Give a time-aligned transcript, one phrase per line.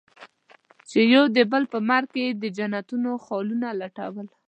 [0.89, 4.27] چې يو د بل په مرګ کې يې د جنتونو خالونه لټول.